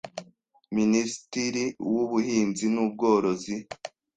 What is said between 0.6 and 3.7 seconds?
Minisitiri w Ubuhinzi n Ubworozi